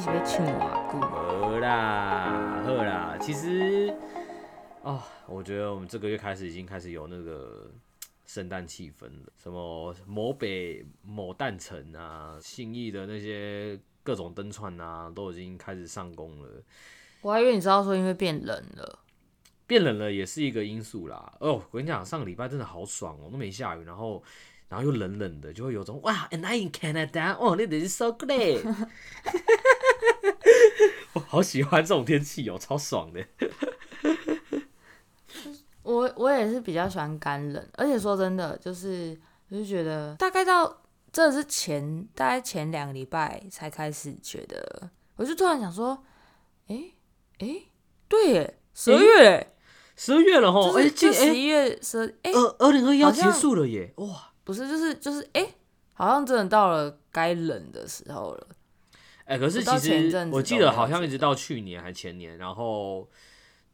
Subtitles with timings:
[0.00, 0.60] 汤里面。
[1.00, 3.94] 好啦，好啦，其实
[4.82, 7.70] 啊、哦，我觉得我们这个月开始已经开始有那个
[8.26, 16.48] 圣诞气氛了，什么某北某诞城啊，信义的那些各种灯串啊，都已经开始上工了。
[17.22, 18.98] 我还以为你知道说因为变冷了，
[19.66, 21.32] 变冷了也是一个因素啦。
[21.40, 24.22] 哦，我跟你讲，上个礼拜真的好爽哦，都没下雨，然后。
[24.66, 28.72] 然后又冷冷的，就会有种哇，And I in Canada，哦，那真是 so great，我
[31.34, 33.26] 好喜欢这种天气哦，超爽的。
[35.82, 46.04] 我我也是比较喜欢干冷，而且说真的，就是我就觉得大概到这是前大概前两个礼拜才开始觉得，我就突然想说，
[46.68, 46.92] 哎
[47.40, 47.62] 哎，
[48.08, 49.56] 对耶，十二月，
[49.96, 54.30] 十二月了吼，哎，就十一月十，哎，二二零二一要结束了耶，哇。
[54.44, 55.54] 不是，就是就是，哎、欸，
[55.94, 58.46] 好像真的到了该冷的时候了。
[59.24, 63.08] 哎、欸，可是其实我记得好像一直到去年还前年，然后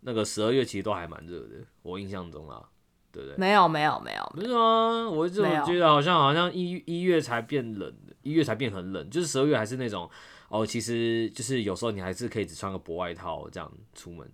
[0.00, 2.62] 那个十二月其实都还蛮热的，我印象中啊，
[3.10, 3.36] 对不对？
[3.36, 5.10] 没有，没有，没有，没有啊！
[5.10, 10.08] 我一直觉得好像好像一一月才变冷的，一月才变很冷，就是十二月还是那种
[10.48, 14.30] 哦，其实就是有时候你还是可以只穿个薄外套这样出门。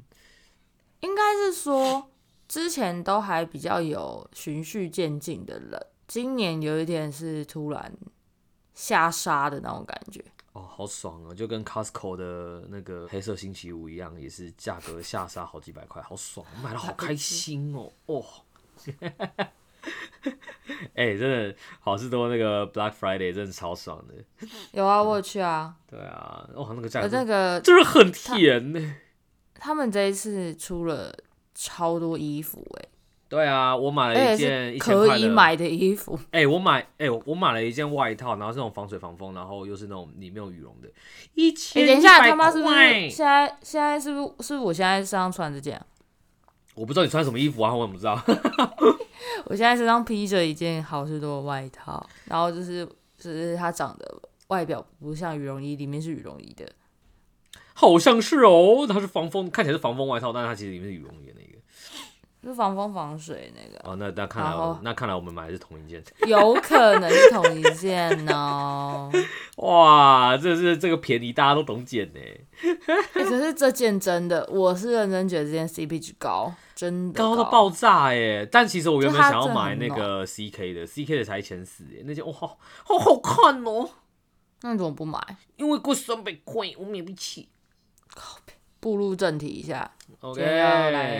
[1.00, 2.10] 应该是说
[2.48, 5.80] 之前都还比较有循序渐进的冷。
[6.06, 7.92] 今年有一点是突然
[8.74, 10.24] 下沙的那种感觉
[10.56, 11.34] 哦，好爽啊！
[11.34, 18.24] 就跟 Costco 的那个黑色星期五一样，也是价格下杀好几百块，好爽，买了好开心哦哦！
[20.94, 24.48] 哎、欸，真的好事多那个 Black Friday 真的超爽的。
[24.72, 25.76] 有啊，我有去啊。
[25.86, 28.96] 对啊，哦，那个价格那个就是很甜呢。
[29.56, 31.14] 他们这一次出了
[31.54, 32.88] 超多衣服哎。
[33.28, 36.16] 对啊，我买了一件一千块的可以买的衣服。
[36.30, 40.88] 哎、欸，我买哎、欸，我买了一件外套，然后是那种防水防风，然后又是那种里面有羽绒的。
[41.34, 41.92] 一千块。
[41.92, 43.10] 等一下，他妈是不是？
[43.10, 44.46] 现在现在是不是？
[44.46, 45.80] 是不是我现在身上穿这件？
[46.74, 48.22] 我不知道你穿什么衣服啊，我怎么知道？
[49.46, 52.86] 我现在身上披着一件好事多的外套，然后就是
[53.18, 56.64] 就是它长得外表不像羽绒衣，里面是羽绒衣的。
[57.74, 61.45] 好像是哦，它是防风，看起来是防风外套，但是它其实里面是羽绒衣的那个。
[62.46, 69.10] 是防风防水那个哦，那那看来后那看来我们买的是同一件， 有可能是同一件哦。
[69.58, 72.46] 哇，这是这个便宜，大家都懂捡呢、欸。
[73.12, 78.46] 可是这件真的，我是认真觉得这件 CP 值高，真的高，到爆炸耶！
[78.50, 82.56] 但其实我原本想要买那个 CK 的，CK 的才一千四耶，那件哇，好
[82.98, 83.90] 好看哦、喔。
[84.62, 85.18] 那你怎么不买？
[85.56, 87.48] 因为贵三百块，我买不起。
[88.78, 89.90] 步入正题一下
[90.20, 91.15] ，OK，要来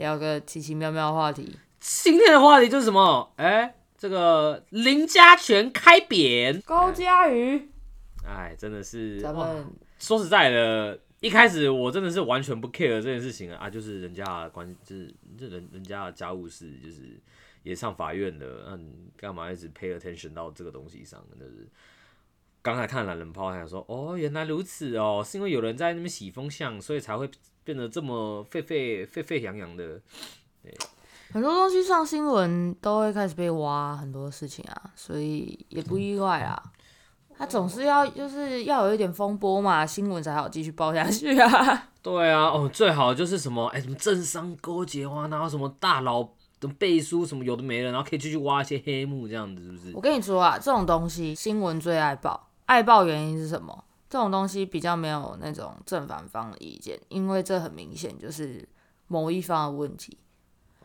[0.00, 1.56] 聊个奇奇妙妙的话题。
[1.78, 3.32] 今天的话题就是什么？
[3.36, 7.68] 哎、欸，这个林家全开扁高嘉瑜，
[8.26, 9.66] 哎，真的是，咱们
[9.98, 17.20] 说实在的，一开始我真的是完全不 care 这件事情啊，就是人家的关，就是这人人家的家务事，就是
[17.62, 21.68] 也上法院了，嗯，干嘛一直 pay attention 到这个东西上，就是。
[22.62, 27.26] 刚才看懒人包，还想说哦，原来如此哦，是因为有人在那边洗风向，所以才会
[27.70, 30.00] 变得这么沸沸沸沸扬扬的。
[30.60, 30.76] 对，
[31.32, 36.60] 很多东西上新闻都会开始被挖，很多事情啊，所以也不意外啊。
[37.38, 41.88] 他总是要就是要有一点风波嘛，新闻才好继续报下去啊。
[42.02, 49.92] 对啊，哦，最好就是什么哎，什么政商勾结啊，然后什么大佬的背书什么有的没的，然后可以继续挖一些黑幕，这样子是不是？
[49.94, 52.48] 我跟你说啊，这种东西新闻最爱报。
[52.66, 53.84] 爱报原因是什么？
[54.10, 58.68] 这种东西比较没有那种正反方的意见，因为这很明显就是
[59.06, 60.18] 某一方的问题。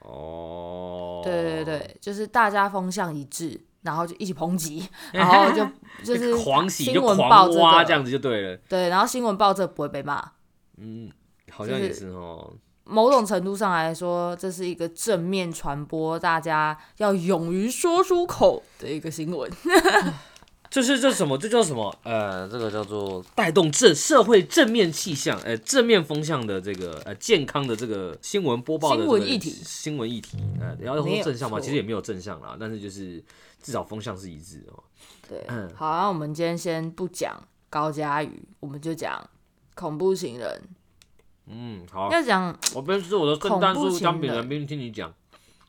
[0.02, 5.68] 哦，对对对，就是大家风向一致，然后就一起抨击， 然后就
[6.04, 8.58] 就是狂喜新闻报狂挖这样子就对了。
[8.70, 10.24] 对，然后新闻报这不会被骂。
[10.78, 11.12] 嗯，
[11.50, 12.54] 好像也是哦。
[12.84, 19.52] 某种程度上来说，这是一个正面传播，大家要勇于说出口的一个新闻。
[20.70, 21.38] 这是这什么？
[21.38, 21.96] 这叫什么？
[22.04, 33.24] 呃，这个叫做带动正社会正面气象，呃，正面风向的这个呃健康的这个新闻播报的新闻议题，新闻议题，呃，然后说正向嘛，其实也没有正向啦，但是就是
[33.62, 34.84] 至少风向是一致哦。
[35.30, 37.36] 对，嗯，好，那我们今天先不讲
[37.70, 39.28] 高佳宇，我们就讲
[39.76, 40.62] 恐怖情人。
[41.48, 42.12] 嗯，好。
[42.12, 45.14] 要讲，我边是我的圣诞树姜饼人，边听你讲。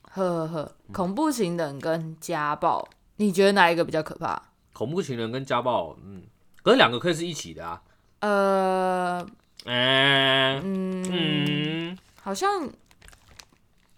[0.02, 4.45] 呵呵呵，恐怖情人跟家暴，你觉得哪一个比较可怕？
[4.76, 6.22] 恐怖情人跟家暴，嗯，
[6.62, 7.82] 可是两个可以是一起的啊。
[8.20, 9.26] 呃，
[9.64, 12.68] 欸、嗯嗯，好像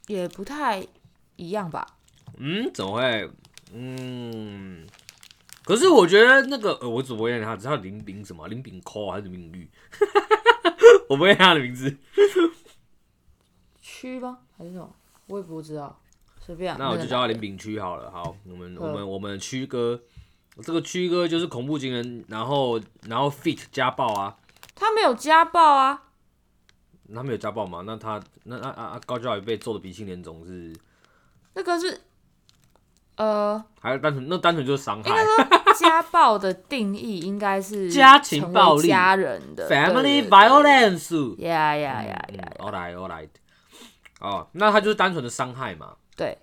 [0.07, 0.87] 也不太
[1.35, 1.85] 一样吧。
[2.37, 3.29] 嗯，怎么会？
[3.73, 4.87] 嗯，
[5.65, 8.47] 可是我觉得那个，呃，我只不会念他，知道林炳什么？
[8.47, 9.69] 林炳抠还是林炳玉？
[11.11, 11.93] 我不会念他的名字。
[13.83, 14.39] 区吗？
[14.57, 14.89] 还是什么？
[15.27, 15.99] 我也不知道。
[16.41, 16.79] 随便。
[16.79, 18.09] 那我就叫他林炳区好了。
[18.13, 20.01] 好，我们我们我们区哥。
[20.63, 24.37] 这个区哥就是恐怖情人，然后然后 fit 家暴啊，
[24.75, 26.03] 他没有家暴啊，
[27.15, 27.83] 他没有家暴吗？
[27.87, 30.75] 那他那啊啊高教也被揍的鼻青脸肿是，
[31.55, 32.01] 那个是
[33.17, 35.15] 呃，还是单纯那单纯就是伤害。
[35.79, 41.37] 家暴的定义应该是 家庭暴力，家人的 family violence。
[41.41, 43.29] 呀呀呀呀，all right all right，
[44.21, 45.95] 哦，那他就是单纯的伤害嘛？
[46.17, 46.37] 对。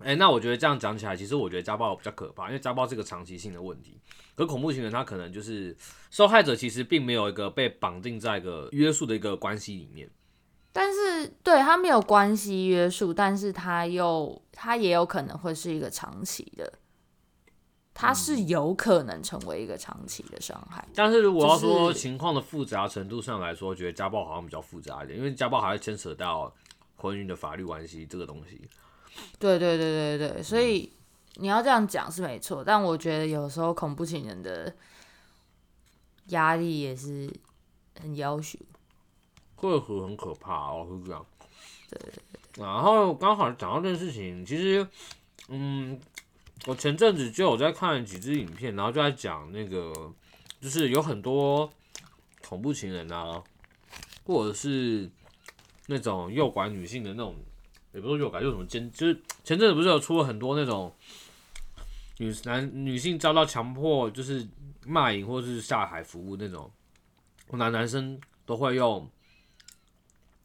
[0.00, 4.00] 哎、欸，那我觉得这样讲起来，其实我觉得家暴比较可怕，因为家暴是个长期性的问题。
[4.34, 5.76] 可恐怖情人他可能就是
[6.10, 10.10] 受害者，其实并没有一个被绑定在一个约束的一个关系里面。
[10.72, 16.72] 但是，对他没有关系约束，但是他又他也有可能会是一个长期的，
[17.92, 20.88] 他是有可能成为一个长期的伤害。
[20.94, 26.54] 但是如果要说情况的复杂程度上来说，觉得家暴好像比较复杂一点，因为家暴还会牵扯到
[26.94, 28.66] 婚姻的法律关系这个东西。
[29.38, 30.92] 对对对对对，所以
[31.36, 34.74] 你要这样讲是没错，但我觉得有时候恐怖情人的
[36.26, 37.32] 压力也是
[38.00, 38.58] 很要求，
[39.56, 41.26] 会很很可怕哦，是这样。
[41.88, 42.12] 对。
[42.56, 44.86] 然后刚好讲到这件事情，其实，
[45.48, 45.98] 嗯，
[46.66, 50.12] 我前阵子就有在看几支影片，然后就在讲那个，
[50.60, 51.70] 就是有很多
[52.46, 53.42] 恐怖情人啊，
[54.26, 55.08] 或者是
[55.86, 57.34] 那种诱拐女性的那种。
[57.92, 60.92] 也不是有感，就什么奸，就是前阵子不是有出了很多那种
[62.18, 64.46] 女男女性遭到强迫，就是
[64.86, 66.70] 卖淫或者是下海服务那种，
[67.52, 69.10] 男男生都会用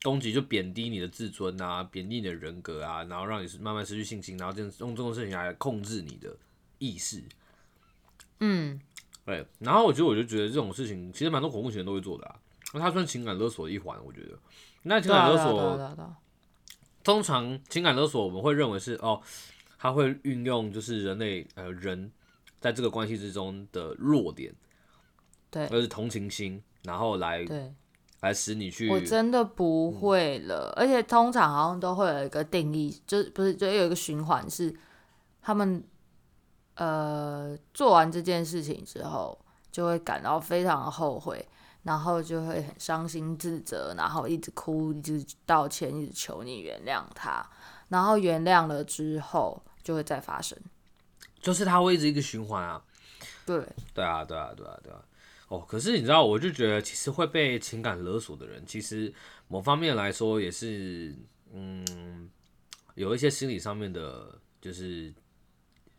[0.03, 6.35] 攻击，就贬低你的自尊啊，贬低你的人格啊，然后让你慢慢失去信心，然后这样用这种事情来控制你的
[6.79, 7.23] 意识。
[8.39, 8.79] 嗯，
[9.25, 9.45] 对。
[9.59, 12.35] 然后我觉得，我就觉得这种事情其实蛮多恐怖情人都会做的啊，
[12.73, 14.37] 那他算情感勒索的一环，我觉得。
[14.83, 15.95] 那情感勒索。
[17.05, 19.21] 通常情感勒索，我们会认为是哦，
[19.77, 22.11] 他会运用就是人类呃人
[22.59, 24.51] 在这个关系之中的弱点，
[25.51, 27.71] 对，就是同情心，然后来对
[28.21, 28.89] 来使你去。
[28.89, 34.75] 我真的不会了，嗯、而且通常好像都会有一个定义，就不是就有一个循环是
[35.43, 35.83] 他们
[36.73, 39.39] 呃做完这件事情之后，
[39.71, 41.47] 就会感到非常的后悔。
[41.85, 47.47] 然后就会很伤心自责，然后一直哭，一直道歉，一直求你原谅他。
[47.89, 50.57] 然后原谅了之后，就会再发生，
[51.39, 52.83] 就是他会一直一个循环啊。
[53.45, 54.99] 对，对啊，对啊，对啊，对啊。
[55.49, 59.13] 哦，可是你知道，我就觉得其实会被情感勒索的人，其实
[59.47, 61.15] 某方面来说也是，
[61.53, 62.27] 嗯，
[62.95, 65.13] 有一些心理上面的，就是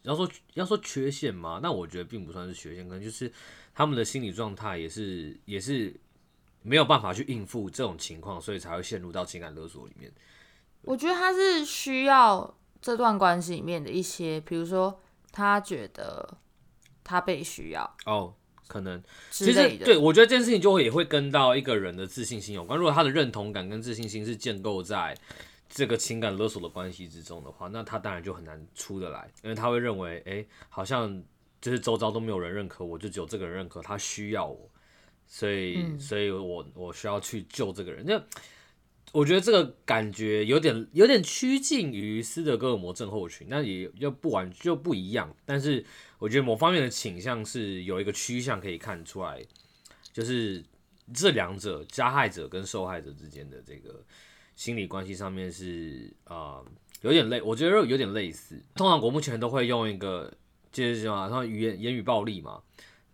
[0.06, 3.30] 要说要说缺陷嘛，那我觉得并不算是缺陷，可能就是。
[3.78, 5.94] 他们的心理状态也是也是
[6.62, 10.10] 没有办法去应付这种情况，所以才会陷入到情感勒索里面。
[10.80, 14.98] 我觉得他是需要这段关系里面的一些，比如说
[15.30, 16.38] 他觉得
[17.04, 18.32] 他被需要哦，
[18.66, 22.78] 可能其实对，我觉得这件事情就会也会跟到一个人的自信心有关。
[22.78, 25.14] 如果他的认同感跟自信心是建构在
[25.68, 31.22] 这个情感勒索的关系之中的话，那他当然就很难出得来，因为他会认为，哎、欸，好像。
[31.58, 34.70] 就是周遭都没有人认可我，就只有这个人认可，他需要我，
[35.26, 38.04] 所以，嗯、所以我我需要去救这个人。
[38.06, 38.22] 那
[39.10, 45.34] 我觉得这个感觉有点有点趋近于斯德哥尔摩症候群，那也又不完就不一样。
[45.44, 45.84] 但是
[46.18, 49.42] 我觉得某方面的倾向是有一个趋向可以看出来，
[50.12, 50.62] 就是
[51.12, 54.04] 这两者加害者跟受害者之间的这个
[54.56, 56.66] 心理关系上面是啊、呃、
[57.02, 58.60] 有点类，我觉得有点类似。
[58.74, 60.32] 通常国目前都会用一个。
[60.72, 62.60] 就是什么，然后语言言语暴力嘛，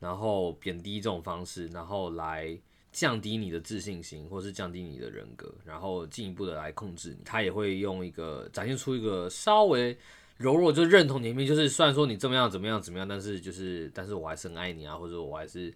[0.01, 2.59] 然后贬低这种方式，然后来
[2.91, 7.19] 降低你的自信心，或是降低你的人格，然后进一步的来控制你。
[7.25, 9.97] 他也会用一个展现出一个稍微
[10.39, 15.73] 柔弱，就认同你面，就是虽然说你怎么样怎么样怎么样，但是就是但是我还是很爱你啊，或者我还是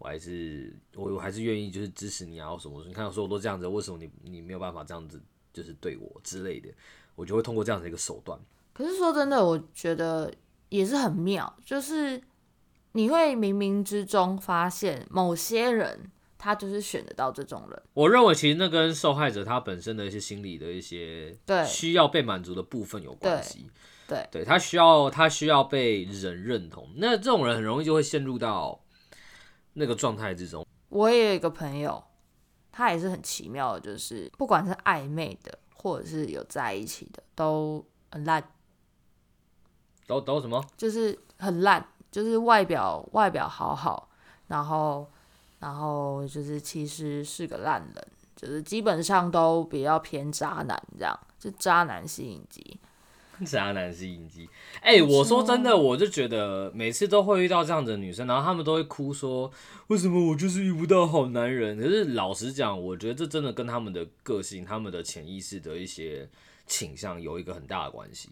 [0.00, 2.82] 我还是我我还是愿意就是支持你啊，或什么。
[2.84, 6.68] 你看，说我都这样子，为什么你你没有办法这样子就是对我之类的？
[7.14, 8.36] 我就会通过这样的一个手段。
[8.72, 10.34] 可是说真的，我觉得。
[10.70, 12.22] 也是很妙，就是
[12.92, 17.82] 你会冥冥之中发现某些人，他就是选得到这种人。
[17.92, 23.68] 我认为其实那跟受害者他本身的一些心理的一些对需要被满足的部分有关系。
[24.06, 28.80] 对，对，他需要他需要被人认同，那这种人很容易就会陷入到
[29.74, 30.66] 那个状态之中。
[30.88, 32.02] 我也有一个朋友，
[32.72, 38.42] 他也是很奇妙的，就是不管是暧昧的或者是有在一起的，都很烂。
[40.06, 40.64] 都都什么？
[40.76, 41.86] 就是很烂。
[42.10, 44.08] 就是外表外表好好，
[44.48, 45.08] 然后
[45.60, 52.80] 然后就是其实是个烂人，就是基本上都比较偏渣男这样，就渣男吸引机。
[53.46, 54.48] 渣男吸引机，
[54.82, 59.50] 哎、欸，我说真的，我就觉得每次都会遇到这样的女生，然后他们都会哭说，
[59.86, 61.78] 为什么我就是遇不到好男人？
[61.78, 66.28] 可是老实讲，我觉得这真的跟他们的个性、他们的潜意识的一些
[66.66, 68.28] 倾向有一个很大的关系。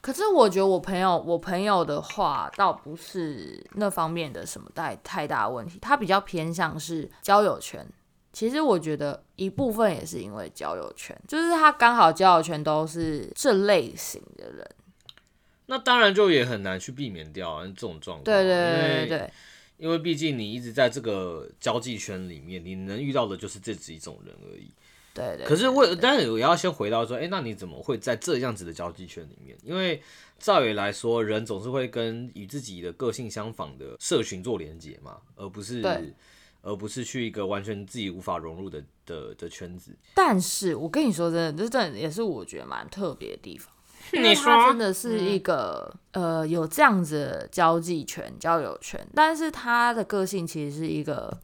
[0.00, 7.86] 可是我觉得我朋友，我朋友的话倒不是那方面的什么太太大问题，他比较偏向是交友圈。
[8.38, 14.64] 其实我觉得一部分也是因为交友圈，就是他刚好交友圈都是这类型的人，
[15.66, 18.22] 那当然就也很难去避免掉这种状况。
[18.22, 19.32] 对对对对对，
[19.76, 24.70] 因为毕竟你一直在这个交际圈里面，你能遇到的就是这几种人而已。
[25.12, 29.58] 对，可是我，但是我要先回到说，哎、欸，那你怎么会在这样子的交际圈里面？
[29.64, 30.00] 因为
[30.38, 35.82] 照理来说，人总是会跟与自己的个性相仿的社群做连接嘛，而不是，
[36.62, 39.96] 而不是去一个完全自己无法融入的的的圈子。
[40.14, 43.72] 但是我跟你说真的，这真的也是我觉得蛮特别的地方。
[44.12, 51.40] 你说他真的是一个、嗯、呃有这样子的交际圈、交友圈，但是他的个性其实是一个，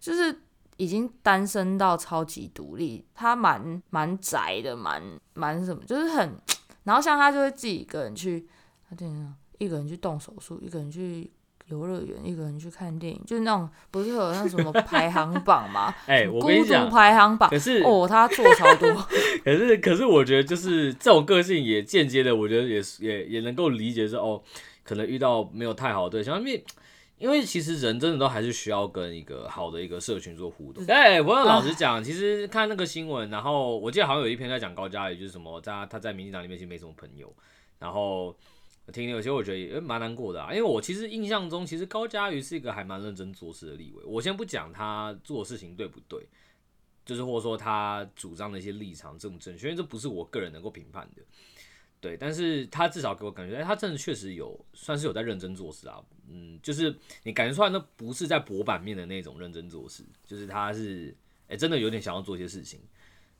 [0.00, 0.42] 就是。
[0.80, 5.02] 已经单身到超级独立，他蛮蛮宅的，蛮
[5.34, 6.40] 蛮什么，就是很。
[6.84, 8.48] 然后像他就会自己一个人去，
[8.88, 11.28] 他这样一个人去动手术，一个人去
[11.68, 15.94] 游乐园，一个人去看电影，就是那种不是有那什么 排行榜吗？
[16.06, 17.48] 哎、欸，我跟你讲，排行榜。
[17.50, 18.92] 可是哦，他做超多。
[19.44, 24.42] 可 是可是，我觉得就是这种个性也间接的，我觉得也也也能够理解是哦，
[24.82, 26.64] 可能遇到没有太好的对象，因为。
[27.18, 30.84] 因为其实人真的都还是需要跟一个好的一个社群做互动。
[30.86, 37.28] 哎，我要老实讲，其实看那个新闻，然后我记得好像有一篇在讲高嘉瑜，就是什么在他在民进党里面其实没什么朋友。
[37.80, 38.32] 然后
[38.92, 44.02] 听有些我觉得也蛮难过的啊，因为我其实印象中，其实高嘉瑜是一个还蛮认真做事的立委。
[44.04, 46.26] 我先不讲他做事情对不对，
[47.04, 51.22] 就是或者说他主张的一些立场正不正确，因为这不是我个人能够评判的。
[52.00, 56.00] 对，但是他至少给我感觉，哎，他真的确实有，算是有在认真做事啊。
[56.30, 61.12] 嗯，就是你感觉出来，那不是在博版面的那种认真做事，就是他是，
[61.48, 62.78] 哎，真的有点想要做一些事情。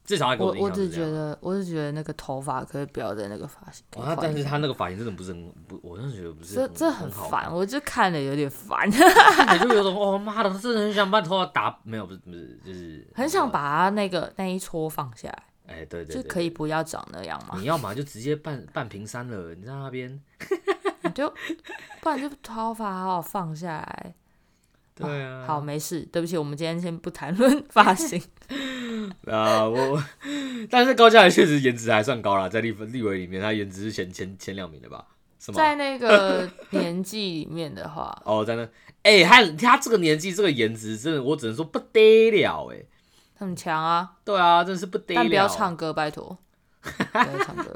[0.08, 0.52] 至少他给我。
[0.52, 3.84] 我我只觉得，我只觉得那个头发可以不要在那个发型。
[3.94, 6.54] 哦，但是他那个发型真的不是很不，我真的觉得不是。
[6.54, 8.88] 这这很烦，我就看了有点烦。
[8.88, 15.42] 你就有种哦妈的，他真的很想把头发打，没有不是不是，就是很想把他那个那一撮放下来。
[15.66, 17.56] 哎，对对，对，就可以不要长那样嘛？
[17.58, 20.18] 你要嘛就直接半半平山了，你在那边，
[21.04, 21.28] 你就
[22.00, 24.14] 不然就头发好好放下来。
[24.94, 28.20] 对啊，好没事，对不起，我们今天先不谈论发型。
[29.26, 30.02] 啊，我
[30.70, 35.04] 但是高嘉瑜确实颜值还算高啦，在立分立委里面，他颜值是前前前两名的吧？
[35.38, 35.56] 是吗？
[35.56, 38.68] 在那个年纪里面的话，哦，在那，
[39.02, 42.78] 哎，他他这个年纪这个颜值，真的我只能说不得了，哎。
[43.40, 44.14] 很强啊！
[44.24, 45.20] 对啊，真是不得了。
[45.20, 46.36] 但不要唱歌，拜托。
[46.82, 47.72] 不要唱歌。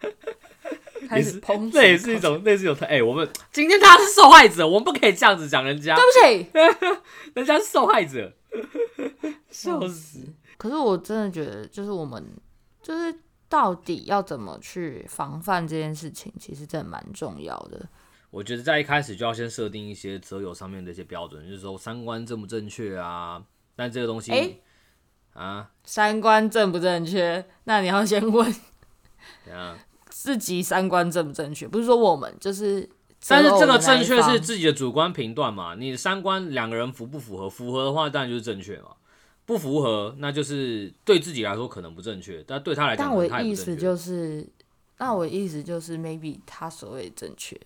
[1.08, 2.84] 开始抨击，这也是一种，那是有他。
[2.84, 5.96] 哎、欸，我们今天他是受害者，我们不可以这样子讲人家。
[5.96, 6.50] 对不起，
[7.32, 8.30] 人家是受害者。
[9.56, 10.20] 笑死！
[10.58, 12.24] 可是我真的觉得，就是我们，
[12.82, 13.14] 就是
[13.48, 17.88] 到底要怎么去防范这件事情，其实真的蛮重要的。
[18.30, 23.42] 我觉得在一开始就要先设定一些择友上面的一些标准，就是说三观正不正确啊。
[23.74, 24.32] 但这个东西。
[24.32, 24.62] 欸
[25.32, 27.44] 啊，三观正不正确？
[27.64, 28.54] 那你要先问，
[29.50, 29.76] 样
[30.08, 31.68] 自己三观正不正确？
[31.68, 32.88] 不是说我们就是，
[33.28, 35.74] 但是这个正确是自己的主观评断嘛？
[35.74, 37.50] 你三观两个人符不符合？
[37.50, 38.92] 符合的话，当然就是正确嘛。
[39.46, 44.46] 不符合，那就是对自己来说可能不正确，但对他来讲，但我的意思就是，
[44.98, 47.58] 那我的意思就是，maybe 他所谓正确，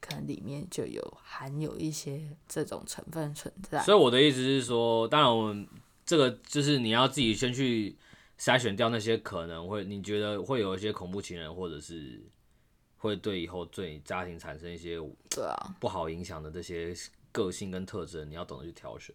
[0.00, 3.82] 可能里面就有含有一些这种成分存在。
[3.82, 5.66] 所以我的意思是说，当然我们。
[6.06, 7.94] 这个就是你要自己先去
[8.36, 12.20] 筛选掉那些可能会你觉得会有一些恐怖情人，或者是
[12.96, 16.92] 会对以后对家庭产生一些对啊不好影响的这些
[17.30, 19.14] 个性跟特征，你要懂得去挑选。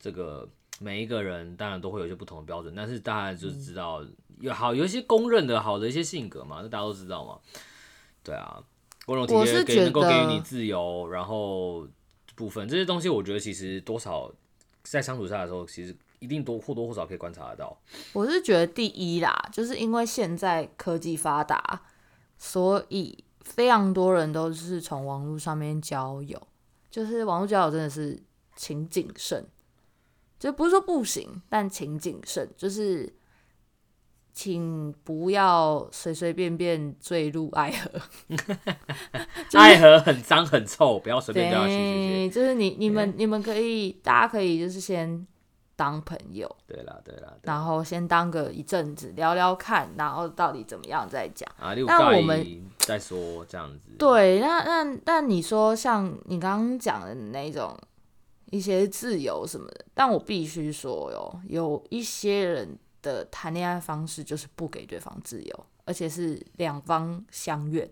[0.00, 0.48] 这个
[0.80, 4.04] 每一个人当然都会有一些不同的标准，但是大家就知道
[4.40, 7.38] 有好有一些公认的好的一些性格嘛，那大家都知道嘛。
[8.22, 8.62] 对啊，
[9.06, 11.86] 温柔体贴给能够给予你自由，然后
[12.34, 14.30] 部分这些东西，我觉得其实多少
[14.82, 17.80] 在相处下的时候，其实一定多或多或少可以观察得到。
[18.12, 21.82] 我是觉得第一啦，就是因为现在科技发达，
[22.36, 26.46] 所以非常多人都是从网络上面交友，
[26.90, 28.20] 就是网络交友真的是
[28.54, 29.46] 请谨慎。
[30.38, 33.10] 就不是说不行，但请谨慎，就是
[34.34, 37.90] 请不要随随便便坠入爱河。
[39.48, 42.28] 就是、爱河很脏很臭，不要随便掉下去。
[42.28, 45.26] 就是你你们你们可以，大家可以就是先
[45.74, 46.54] 当朋友。
[46.66, 47.32] 对啦对啦。
[47.42, 51.50] 然后先当个一阵子聊聊看，然后到底怎么样再讲。
[51.58, 53.92] 啊，那我们再说这样子。
[53.98, 57.74] 对，那那那你说像你刚刚讲的那种。
[58.50, 67.88] 一些自由什么的，但我必须说哟，有一些人的谈恋爱方式就是不给对方自由，而且是两方相愿。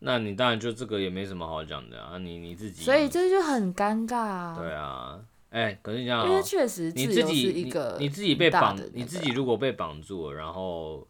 [0.00, 4.56] 那你当然就这个也没什么好讲的啊，你你自己，所以这就很尴尬啊。
[4.58, 11.06] 对啊，哎、欸，可是你讲，因为确实自由是一个你，你自己被绑，你自己如果被绑住了，然后，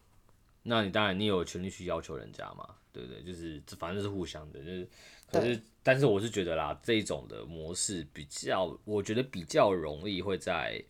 [0.63, 3.21] 那你当然你有权利去要求人家嘛，对不对？
[3.23, 4.89] 就是反正是互相的，就是
[5.31, 5.61] 可是。
[5.85, 10.81] 但是我是觉得啦，这一种的模式比较，我觉得比较容易会在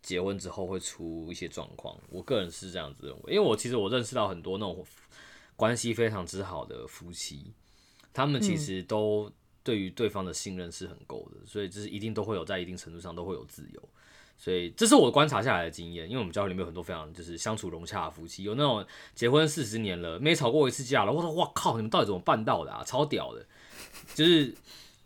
[0.00, 1.94] 结婚之后会出一些状况。
[2.08, 4.82] 我个人是这样子认为，因为我其实我认识到很多那种
[5.54, 7.52] 关系非常之好的夫妻，
[8.14, 9.30] 他们其实都
[9.62, 13.88] 对于对方的信任是很够的，所以就是一定都会有在一定程度上都会有自由。
[14.38, 21.12] 所以这是我观察下来的经验，因为我们教会里面有很多非常就是相处融洽的夫妻，有那种结婚四十年了没吵过一次架了。
[21.12, 22.84] 我说哇靠，你们到底怎么办到的啊？
[22.84, 23.44] 超屌的！
[24.14, 24.54] 就是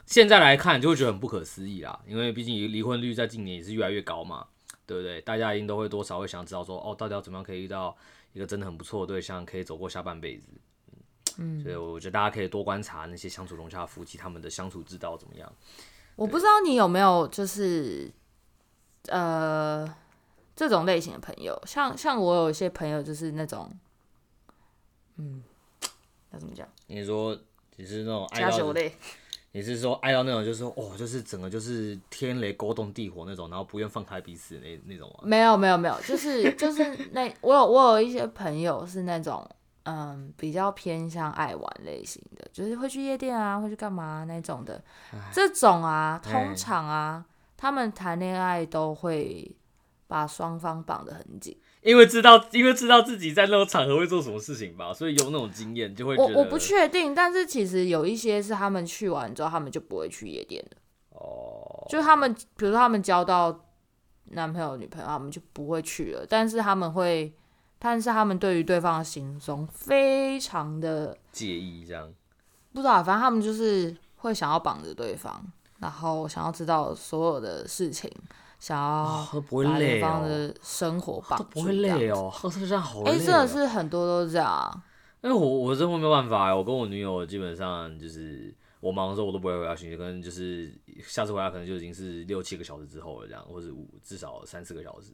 [0.05, 2.01] 现在来看，就会觉得很不可思议啦。
[2.07, 4.47] 因为毕竟离婚率在近年也是越来越高嘛，
[4.85, 5.21] 对不对？
[5.21, 7.97] 大家一定都会多少会想知道说，哦，到底要怎么样可以遇到
[8.33, 10.49] 一个真的很不错的对象，可以走过下半辈子。
[11.39, 15.51] 嗯，所以我觉得大家可以多观察那些相处融洽的夫妻，他们的相处之道怎么样。
[16.17, 18.11] 我不知道你有没有就是
[19.09, 19.93] 呃
[20.55, 23.71] 这种类型的朋友，像像我有一些朋友就是那种，
[25.17, 25.43] 嗯，
[26.33, 26.69] 要怎么讲？
[26.87, 27.39] 你说。
[27.77, 28.75] 你是那种爱到，
[29.53, 35.21] 你是说爱到那种，就是说哦，就是整个就是天雷勾动地火那种，然后不愿放开彼此的那那种吗？
[35.23, 39.49] 没有没有没有，就是就是那 我有我有一些朋友是那种
[39.85, 44.85] 嗯比较偏向爱玩类型的，就是会去夜店啊，会去干嘛那种的。
[45.33, 47.25] 这种啊，通常啊，
[47.61, 49.55] 他们谈恋爱都会
[50.07, 51.55] 把双方绑得很紧。
[51.83, 56.17] 因为知道，因为知道自己在那种场合会做什么事情吧，所以有那种经验就会。
[56.17, 60.77] 我我不确定，但是其实有一些是他们去完之后，他们就不会去夜店的。
[61.11, 61.87] 哦。
[61.91, 63.67] 就他们，比如说他们交到
[64.31, 66.25] 男朋友、女朋友，他们就不会去了。
[66.27, 67.31] 但是他们会，
[67.79, 72.11] 但是他们对于对方的行踪非常的介意，这样。
[72.73, 75.45] 不知道，反正他们就是会想要绑着对方，
[75.81, 78.09] 然后想要知道所有的事情。
[78.61, 83.13] 想要把对方的生活绑住，不会累哦，这样好累。
[83.13, 84.83] 哎，真的是很多都是这样。
[85.23, 95.13] 因为我我真的没有办法，我跟我女友基本上就是我忙的时候我都不会回她讯息，可能就是下次回来可能就已经是六七个小时之后了，这样，或者五至少三四个小时。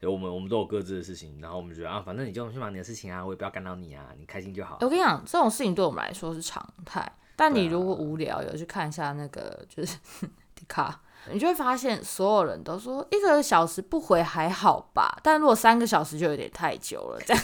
[0.00, 4.78] 我们我们都有各自的事情，然后我们觉得啊，反正你就去忙你的事情啊，我也不要干扰你啊，你开心就好。
[4.80, 7.06] 我跟你讲，这种事情对我们来说是常态，
[7.38, 9.96] 但你如果无聊，有去看一下那个就是
[10.56, 11.00] 迪卡。
[11.30, 17.20] 你就会发现，所有人都说一个小时不回还好吧，但如果三个小时就有点太久了。
[17.24, 17.42] 这样，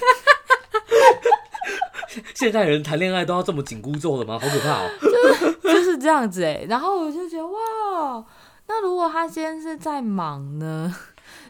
[2.35, 4.39] 现在人谈恋爱都要这么紧箍咒的吗？
[4.41, 4.91] 好可怕哦！
[5.01, 6.65] 就是就是这样子哎。
[6.69, 8.25] 然后我就觉得哇，
[8.67, 10.95] 那如果他今天是在忙呢？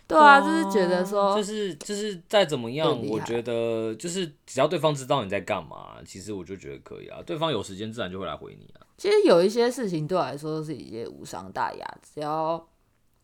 [0.07, 7.23] 对啊，就是觉得说，就是就是再怎么样，我觉得就是只要对方知道你在干嘛，其实我就觉得可以啊。
[7.25, 8.87] 对方有时间自然就会来回你啊。
[8.99, 12.69] 其实有一些事情对我来说都是一些无伤大雅，只要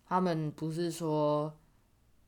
[0.09, 1.53] 他们不是说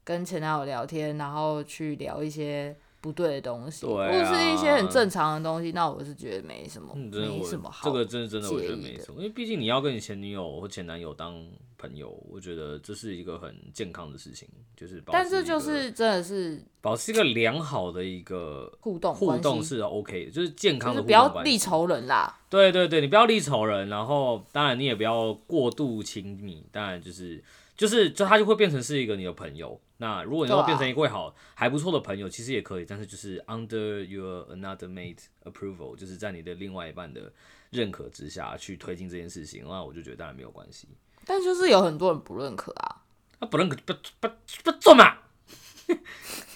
[0.04, 7.90] 跟前男友聊天，然后去聊一些不对的东西，或者、啊、是一些很正常的东西，那我是觉得没什么，嗯、没什么好。
[7.90, 11.44] 这个真的真的我觉得没什么，因为毕竟你要跟你前女友或前男友当
[11.76, 15.02] 朋友，我觉得这是一个很健康的事情，就是。
[15.06, 22.38] 但是就是真的是保持一个良好的一个互动，互动是 OK 的，就是健康的互动，不要立仇人啦。
[22.48, 27.42] 对对对，你不要立仇人，然后当然你也不要过度亲密，当然就是
[27.76, 29.80] 就是就他就会变成是一个你的朋友。
[29.98, 37.32] 那如果你要变成一位好、啊、还不错的朋友，其实也可以，但是就是 under your another mate approval，就是在你的另外一半的
[37.70, 40.88] 认可之下去推进这件事情，那我就觉得当然没有关系。
[41.24, 43.02] 但就是有很多人不认可啊，
[43.38, 44.28] 他不认可不不
[44.64, 45.18] 不做嘛，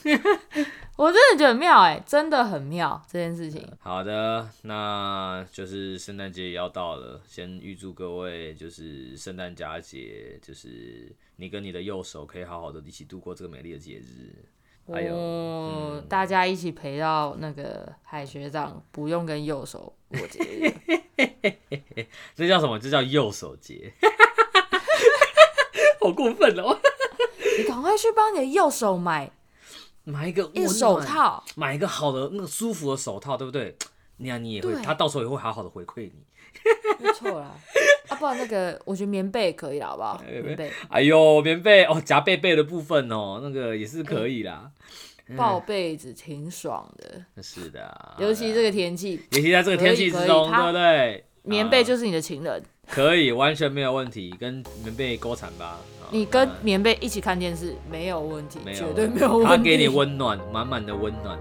[0.97, 3.67] 我真的觉得很妙哎，真的很妙这件事情。
[3.81, 14.35] 好的，那就是圣诞节也要到了，先预祝各位就是圣诞佳节，就是你跟你的右手可以好好的一起度过这个美丽的节日。
[14.91, 20.73] 还有，大家一起陪到那个海学长不用跟右手过节日，
[22.37, 22.79] 这叫什么？
[22.79, 23.93] 这叫右手节，
[26.01, 26.79] 好过分哦！
[27.59, 29.31] 你赶快去帮你的右手买
[30.05, 33.77] 买一个一个手套，买一个好的那个舒服的手套，对不对？
[34.19, 36.13] 那样，你也会，他到时候也会好好的回馈你。
[36.99, 37.55] 没错啦，
[38.09, 40.23] 啊，不然那个我觉得棉被可以了，好不好？
[40.27, 44.71] 棉被，哎呦，棉被哦，夹被被的部分哦，那个也是可以啦。
[45.37, 51.25] 抱被子挺爽的，是的，尤其这个天气，尤其在这个天气之中，对不对？
[51.43, 52.63] 棉被就是你的情人，
[52.97, 55.79] 可以，完全没有问题，跟棉被勾惨吧。
[56.09, 59.55] 你跟棉被一起看电视没有问题，绝对没有问题。
[59.55, 61.39] 他给你温暖，满满的温暖。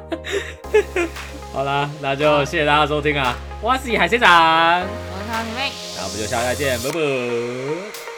[1.50, 3.34] 好啦，那就谢谢大家收听啊！
[3.62, 8.09] 我是海先长，我是汤米妹，那我们就下次再见，拜拜。